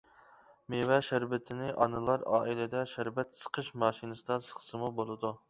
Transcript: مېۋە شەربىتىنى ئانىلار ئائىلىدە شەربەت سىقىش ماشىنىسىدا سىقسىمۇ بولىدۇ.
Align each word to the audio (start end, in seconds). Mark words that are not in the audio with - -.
مېۋە 0.73 0.95
شەربىتىنى 1.07 1.67
ئانىلار 1.85 2.25
ئائىلىدە 2.39 2.83
شەربەت 2.95 3.39
سىقىش 3.43 3.71
ماشىنىسىدا 3.85 4.41
سىقسىمۇ 4.49 4.93
بولىدۇ. 5.03 5.35